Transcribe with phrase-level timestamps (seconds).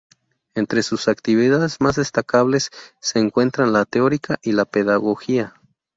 [0.55, 5.53] Entre sus actividades más destacables se encuentran la teórica y la pedagogía.